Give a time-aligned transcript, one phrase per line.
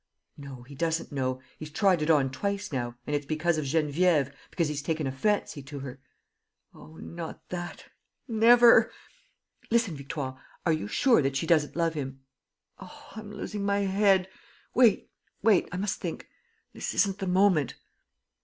[0.35, 1.41] No, he does not know....
[1.59, 2.95] He's tried it on twice now...
[3.05, 5.99] and it's because of Geneviève, because he's taken a fancy to her....
[6.73, 7.85] Oh, not that!
[8.27, 8.91] Never!
[9.69, 12.21] Listen, Victoire, are you sure that she doesn't love him?...
[12.79, 14.27] Oh, I'm losing my head!...
[14.73, 15.11] Wait...
[15.43, 15.69] wait!...
[15.71, 16.27] I must think...
[16.73, 17.75] this isn't the moment.